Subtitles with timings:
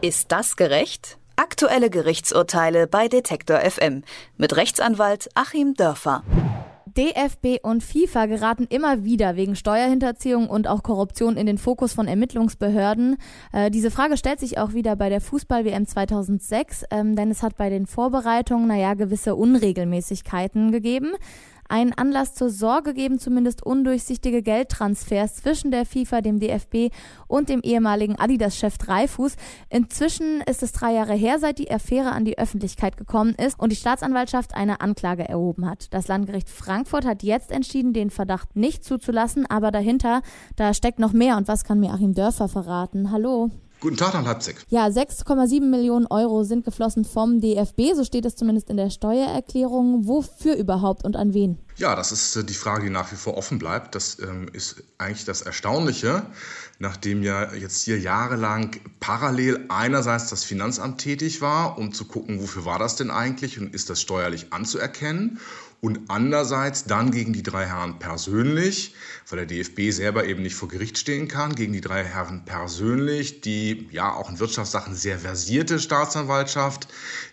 [0.00, 1.18] Ist das gerecht?
[1.34, 4.04] Aktuelle Gerichtsurteile bei Detektor FM
[4.36, 6.22] mit Rechtsanwalt Achim Dörfer.
[6.86, 12.06] DFB und FIFA geraten immer wieder wegen Steuerhinterziehung und auch Korruption in den Fokus von
[12.06, 13.16] Ermittlungsbehörden.
[13.52, 17.56] Äh, diese Frage stellt sich auch wieder bei der Fußball-WM 2006, ähm, denn es hat
[17.56, 21.12] bei den Vorbereitungen, naja, gewisse Unregelmäßigkeiten gegeben
[21.68, 26.90] einen Anlass zur Sorge geben zumindest undurchsichtige Geldtransfers zwischen der FIFA, dem DFB
[27.26, 29.36] und dem ehemaligen Adidas-Chef Dreifuß.
[29.68, 33.70] Inzwischen ist es drei Jahre her, seit die Affäre an die Öffentlichkeit gekommen ist und
[33.70, 35.92] die Staatsanwaltschaft eine Anklage erhoben hat.
[35.92, 40.22] Das Landgericht Frankfurt hat jetzt entschieden, den Verdacht nicht zuzulassen, aber dahinter,
[40.56, 41.36] da steckt noch mehr.
[41.36, 43.10] Und was kann mir Achim Dörfer verraten?
[43.10, 43.50] Hallo.
[43.80, 44.56] Guten Tag nach Leipzig.
[44.70, 50.08] Ja, 6,7 Millionen Euro sind geflossen vom DFB, so steht es zumindest in der Steuererklärung.
[50.08, 51.58] Wofür überhaupt und an wen?
[51.78, 53.94] Ja, das ist äh, die Frage, die nach wie vor offen bleibt.
[53.94, 56.26] Das ähm, ist eigentlich das Erstaunliche,
[56.80, 62.64] nachdem ja jetzt hier jahrelang parallel einerseits das Finanzamt tätig war, um zu gucken, wofür
[62.64, 65.38] war das denn eigentlich und ist das steuerlich anzuerkennen
[65.80, 68.96] und andererseits dann gegen die drei Herren persönlich,
[69.28, 73.40] weil der DFB selber eben nicht vor Gericht stehen kann, gegen die drei Herren persönlich,
[73.40, 76.88] die ja auch in Wirtschaftssachen sehr versierte Staatsanwaltschaft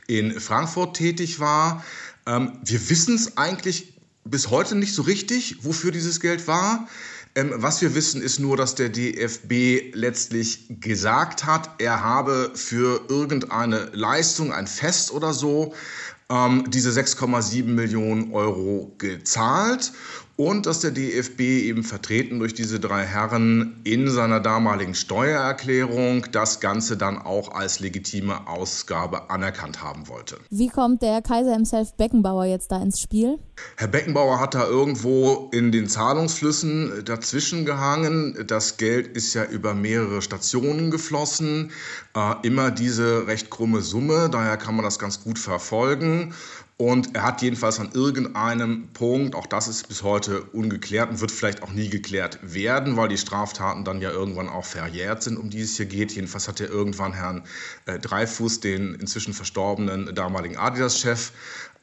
[0.05, 1.83] in Frankfurt tätig war.
[2.27, 3.94] Ähm, wir wissen es eigentlich
[4.25, 6.87] bis heute nicht so richtig, wofür dieses Geld war.
[7.35, 13.01] Ähm, was wir wissen, ist nur, dass der DFB letztlich gesagt hat, er habe für
[13.09, 15.73] irgendeine Leistung, ein Fest oder so,
[16.29, 19.91] ähm, diese 6,7 Millionen Euro gezahlt
[20.37, 26.59] und dass der DFB eben vertreten durch diese drei Herren in seiner damaligen Steuererklärung das
[26.59, 30.37] Ganze dann auch als legitime Ausgabe anerkannt haben wollte.
[30.49, 33.39] Wie kommt der Kaiser himself Beckenbauer jetzt da ins Spiel?
[33.77, 38.45] Herr Beckenbauer hat da irgendwo in den Zahlungsflüssen dazwischen gehangen.
[38.47, 41.71] Das Geld ist ja über mehrere Stationen geflossen.
[42.15, 46.33] Äh, immer diese recht krumme Summe, daher kann man das ganz gut verfolgen.
[46.77, 51.31] Und er hat jedenfalls an irgendeinem Punkt, auch das ist bis heute ungeklärt und wird
[51.31, 55.49] vielleicht auch nie geklärt werden, weil die Straftaten dann ja irgendwann auch verjährt sind, um
[55.49, 56.11] die es hier geht.
[56.11, 57.43] Jedenfalls hat er irgendwann Herrn
[57.85, 61.31] äh, Dreifuß, den inzwischen verstorbenen damaligen Adidas-Chef,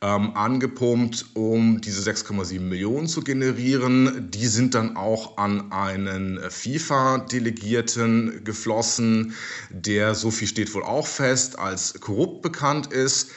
[0.03, 4.31] ähm, angepumpt, um diese 6,7 Millionen zu generieren.
[4.31, 9.35] Die sind dann auch an einen FIFA-Delegierten geflossen,
[9.71, 13.31] der, so viel steht wohl auch fest, als korrupt bekannt ist.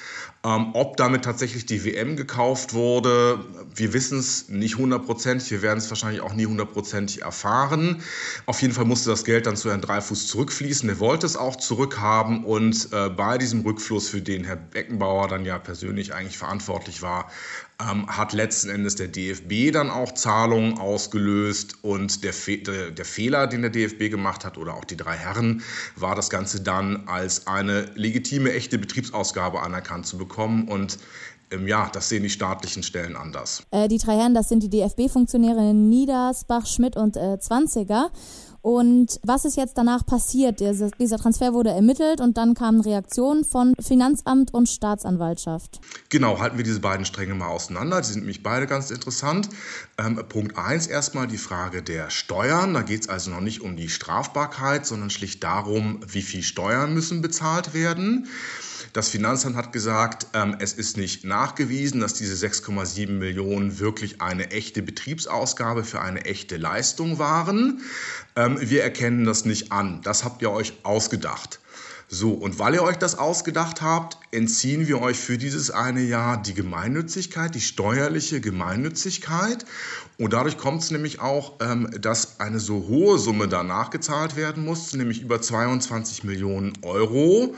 [0.45, 5.49] Ähm, ob damit tatsächlich die WM gekauft wurde, wir wissen es nicht hundertprozentig.
[5.49, 8.03] Wir werden es wahrscheinlich auch nie hundertprozentig erfahren.
[8.45, 10.87] Auf jeden Fall musste das Geld dann zu Herrn Dreifuß zurückfließen.
[10.87, 15.45] Er wollte es auch zurückhaben und äh, bei diesem Rückfluss, für den Herr Beckenbauer dann
[15.45, 17.31] ja persönlich eigentlich verantwortlich war,
[17.79, 23.05] ähm, hat letzten Endes der DFB dann auch Zahlungen ausgelöst und der, Fe der, der,
[23.05, 25.61] Fehler, den der DFB gemacht hat oder auch die drei Herren,
[25.95, 30.99] war das Ganze dann als eine legitime, echte Betriebsausgabe anerkannt zu bekommen und
[31.51, 33.63] ähm, ja, das sehen die staatlichen Stellen anders.
[33.71, 38.09] Äh, die drei Herren, das sind die DFB-Funktionäre Niedersbach, Schmidt und äh, Zwanziger.
[38.65, 40.59] Und was ist jetzt danach passiert?
[40.59, 45.79] Dieser Transfer wurde ermittelt und dann kamen Reaktionen von Finanzamt und Staatsanwaltschaft.
[46.09, 48.01] Genau, halten wir diese beiden Stränge mal auseinander.
[48.01, 49.49] Die sind nämlich beide ganz interessant.
[49.99, 52.73] Ähm, Punkt 1 erstmal die Frage der Steuern.
[52.73, 56.91] Da geht es also noch nicht um die Strafbarkeit, sondern schlicht darum, wie viel Steuern
[56.91, 58.27] müssen bezahlt werden.
[58.95, 64.51] Das Finanzamt hat gesagt, ähm, es ist nicht nachgewiesen, dass diese 6,7 Millionen wirklich eine
[64.51, 67.81] echte Betriebsausgabe für eine echte Leistung waren.
[68.37, 69.99] Ähm, wir erkennen das nicht an.
[70.01, 71.59] Das habt ihr euch ausgedacht.
[72.07, 76.41] So, und weil ihr euch das ausgedacht habt, entziehen wir euch für dieses eine Jahr
[76.41, 79.65] die Gemeinnützigkeit, die steuerliche Gemeinnützigkeit.
[80.17, 84.63] Und dadurch kommt es nämlich auch, ähm, dass eine so hohe Summe danach gezahlt werden
[84.63, 87.55] muss, nämlich über 22 Millionen Euro.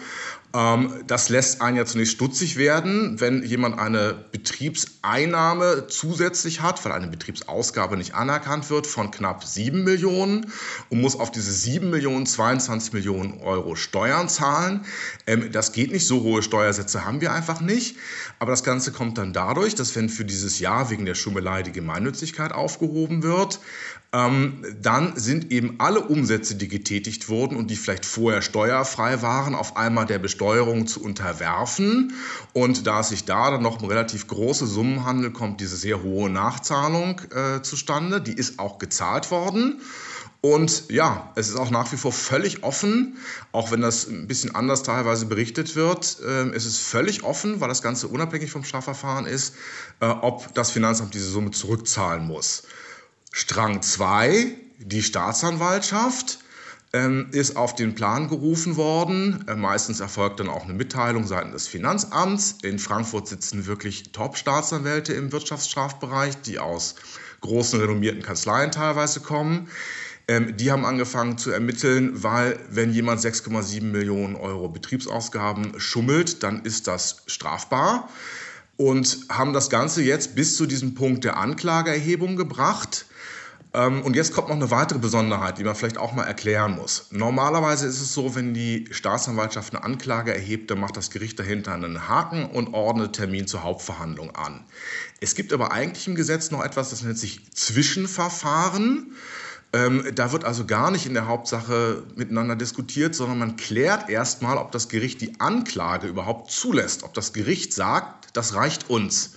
[0.53, 6.93] Ähm, das lässt einen ja zunächst stutzig werden, wenn jemand eine Betriebseinnahme zusätzlich hat, weil
[6.93, 10.51] eine Betriebsausgabe nicht anerkannt wird, von knapp 7 Millionen
[10.89, 14.85] und muss auf diese 7 Millionen 22 Millionen Euro Steuern zahlen.
[15.25, 17.97] Ähm, das geht nicht, so hohe Steuersätze haben wir einfach nicht.
[18.39, 21.71] Aber das Ganze kommt dann dadurch, dass wenn für dieses Jahr wegen der Schummelei die
[21.71, 23.59] Gemeinnützigkeit aufgehoben wird,
[24.13, 29.53] ähm, dann sind eben alle Umsätze, die getätigt wurden und die vielleicht vorher steuerfrei waren,
[29.53, 32.13] auf einmal der Besteuerung zu unterwerfen.
[32.53, 36.03] Und da es sich da dann noch um relativ große Summen handelt, kommt diese sehr
[36.03, 38.21] hohe Nachzahlung äh, zustande.
[38.21, 39.81] Die ist auch gezahlt worden.
[40.41, 43.17] Und ja, es ist auch nach wie vor völlig offen,
[43.51, 46.19] auch wenn das ein bisschen anders teilweise berichtet wird.
[46.21, 49.55] Äh, es ist völlig offen, weil das Ganze unabhängig vom Strafverfahren ist,
[49.99, 52.63] äh, ob das Finanzamt diese Summe zurückzahlen muss.
[53.31, 56.39] Strang 2, die Staatsanwaltschaft
[57.31, 59.43] ist auf den Plan gerufen worden.
[59.47, 62.57] Äh, meistens erfolgt dann auch eine Mitteilung seitens des Finanzamts.
[62.63, 66.95] In Frankfurt sitzen wirklich Top-Staatsanwälte im Wirtschaftsstrafbereich, die aus
[67.41, 69.69] großen renommierten Kanzleien teilweise kommen.
[70.27, 76.63] Ähm, die haben angefangen zu ermitteln, weil wenn jemand 6,7 Millionen Euro Betriebsausgaben schummelt, dann
[76.63, 78.09] ist das strafbar
[78.77, 83.05] und haben das Ganze jetzt bis zu diesem Punkt der Anklageerhebung gebracht.
[83.73, 87.07] Ähm, und jetzt kommt noch eine weitere Besonderheit, die man vielleicht auch mal erklären muss.
[87.11, 91.73] Normalerweise ist es so, wenn die Staatsanwaltschaft eine Anklage erhebt, dann macht das Gericht dahinter
[91.73, 94.63] einen Haken und ordnet Termin zur Hauptverhandlung an.
[95.19, 99.13] Es gibt aber eigentlich im Gesetz noch etwas, das nennt sich Zwischenverfahren.
[99.73, 104.57] Ähm, da wird also gar nicht in der Hauptsache miteinander diskutiert, sondern man klärt erstmal,
[104.57, 109.33] ob das Gericht die Anklage überhaupt zulässt, ob das Gericht sagt, das reicht uns.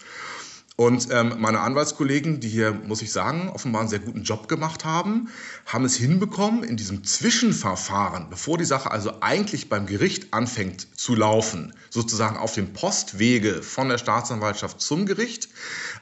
[0.81, 4.87] Und ähm, meine Anwaltskollegen, die hier, muss ich sagen, offenbar einen sehr guten Job gemacht
[4.87, 5.29] haben,
[5.67, 11.15] haben es hinbekommen, in diesem Zwischenverfahren, bevor die Sache also eigentlich beim Gericht anfängt zu
[11.15, 15.50] laufen, sozusagen auf dem Postwege von der Staatsanwaltschaft zum Gericht,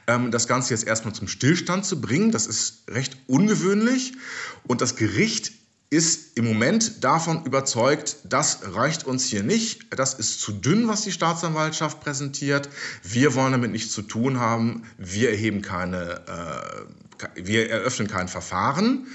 [0.07, 2.31] ähm, das Ganze jetzt erstmal zum Stillstand zu bringen.
[2.31, 4.13] Das ist recht ungewöhnlich.
[4.65, 5.51] Und das Gericht
[5.89, 11.01] ist im Moment davon überzeugt, das reicht uns hier nicht, das ist zu dünn, was
[11.01, 12.69] die Staatsanwaltschaft präsentiert,
[13.01, 19.07] wir wollen damit nichts zu tun haben, wir erheben keine, äh, wir eröffnen kein Verfahren.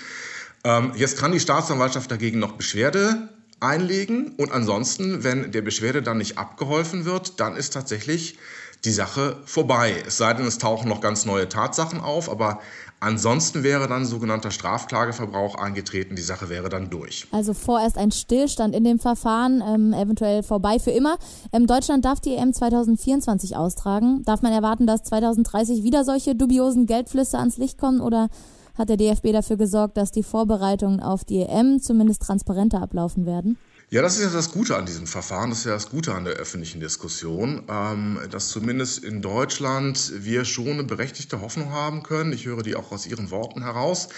[0.65, 3.29] Ähm, jetzt kann die Staatsanwaltschaft dagegen noch Beschwerde
[3.61, 4.35] einlegen.
[4.37, 8.38] Und ansonsten, wenn der Beschwerde dann nicht abgeholfen wird, dann ist tatsächlich
[8.84, 10.02] die Sache vorbei.
[10.06, 12.60] Es sei denn, es tauchen noch ganz neue Tatsachen auf, aber
[13.00, 17.26] ansonsten wäre dann sogenannter Strafklageverbrauch eingetreten, die Sache wäre dann durch.
[17.31, 21.16] Also vorerst ein Stillstand in dem Verfahren, ähm, eventuell vorbei für immer.
[21.52, 24.22] Ähm, Deutschland darf die EM 2024 austragen.
[24.25, 28.28] Darf man erwarten, dass 2030 wieder solche dubiosen Geldflüsse ans Licht kommen oder
[28.76, 33.56] hat der DFB dafür gesorgt, dass die Vorbereitungen auf die EM zumindest transparenter ablaufen werden?
[33.94, 36.25] Ja, das ist ja das Gute an diesem Verfahren, das ist ja das Gute an
[36.25, 42.32] der öffentlichen Diskussion, ähm, dass zumindest in Deutschland wir schon eine berechtigte Hoffnung haben können,
[42.32, 44.08] ich höre die auch aus Ihren Worten heraus,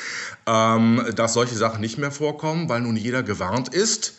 [0.46, 4.14] ähm, dass solche Sachen nicht mehr vorkommen, weil nun jeder gewarnt ist.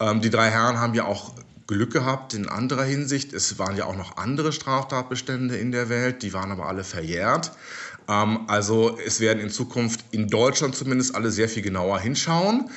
[0.00, 1.32] Ähm, die drei Herren haben ja auch
[1.68, 3.32] Glück gehabt in anderer Hinsicht.
[3.32, 7.52] Es waren ja auch noch andere Straftatbestände in der Welt, die waren aber alle verjährt.
[8.08, 12.70] also es werden in Zukunft in Deutschland zumindest alle sehr viel genauer hinschauen.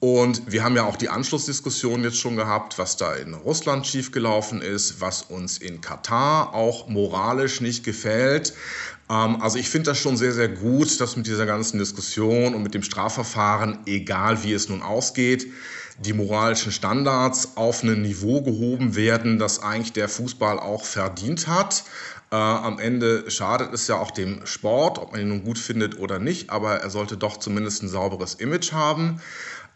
[0.00, 4.60] Und wir haben ja auch die Anschlussdiskussion jetzt schon gehabt, was da in Russland schiefgelaufen
[4.60, 8.52] ist, was uns in Katar auch moralisch nicht gefällt.
[9.10, 12.62] Ähm, also ich finde das schon sehr, sehr gut, dass mit dieser ganzen Diskussion und
[12.62, 15.46] mit dem Strafverfahren, egal wie es nun ausgeht,
[15.98, 21.84] die moralischen Standards auf ein Niveau gehoben werden, das eigentlich der Fußball auch verdient hat.
[22.32, 25.98] Äh, am Ende schadet es ja auch dem Sport, ob man ihn nun gut findet
[25.98, 29.20] oder nicht, aber er sollte doch zumindest ein sauberes Image haben.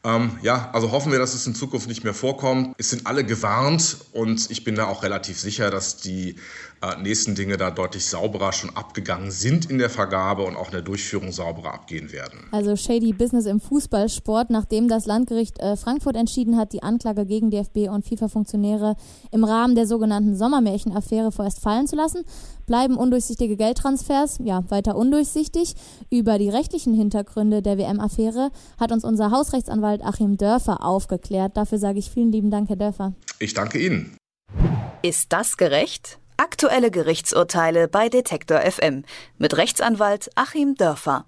[0.04, 2.74] Ähm, ja, also hoffen wir, dass es in Zukunft nicht mehr vorkommt.
[2.78, 6.36] Es sind alle gewarnt und ich bin da auch relativ sicher, dass die
[6.80, 10.72] äh, nächsten Dinge da deutlich sauberer schon abgegangen sind in der Vergabe und auch in
[10.72, 12.38] der Durchführung sauberer abgehen werden.
[12.52, 17.50] Also Shady Business im Fußballsport, nachdem das Landgericht äh, Frankfurt entschieden hat, die Anklage gegen
[17.50, 18.94] DFB und FIFA-Funktionäre
[19.32, 22.24] im Rahmen der sogenannten Sommermärchenaffäre vorerst fallen zu lassen,
[22.66, 25.74] bleiben undurchsichtige Geldtransfers ja weiter undurchsichtig.
[26.10, 31.56] Über die rechtlichen Hintergründe der WM-Affäre hat uns unser Hausrechtsanwalt Achim Dörfer aufgeklärt.
[31.56, 33.14] Dafür sage ich vielen lieben Dank, Herr Dörfer.
[33.38, 34.16] Ich danke Ihnen.
[35.02, 36.18] Ist das gerecht?
[36.36, 39.04] Aktuelle Gerichtsurteile bei Detektor FM
[39.38, 41.24] mit Rechtsanwalt Achim Dörfer.